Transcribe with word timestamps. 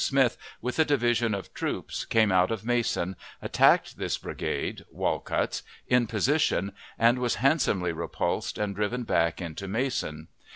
Smith, 0.03 0.35
with 0.63 0.79
a 0.79 0.83
division 0.85 1.35
of 1.35 1.53
troops, 1.53 2.05
came 2.05 2.31
out 2.31 2.49
of 2.49 2.65
Mason, 2.65 3.15
attacked 3.39 3.99
this 3.99 4.17
brigade 4.17 4.83
(Walcutt's) 4.91 5.61
in 5.85 6.07
position, 6.07 6.71
and 6.97 7.19
was 7.19 7.35
handsomely 7.35 7.91
repulsed 7.91 8.57
and 8.57 8.75
driven 8.75 9.03
back 9.03 9.39
into 9.39 9.67
Mason. 9.67 10.27